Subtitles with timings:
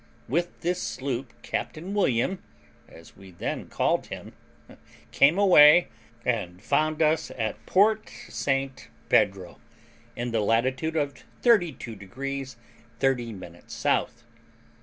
[0.27, 2.41] With this sloop Captain William,
[2.89, 4.33] as we then called him,
[5.11, 5.89] came away,
[6.25, 9.59] and found us at Port St Pedro,
[10.15, 12.57] in the latitude of 32 degrees
[12.99, 14.23] 30 minutes south.